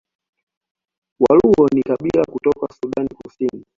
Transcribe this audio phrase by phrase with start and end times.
[1.19, 3.65] Waluo ni kabila kutoka Sudan Kusini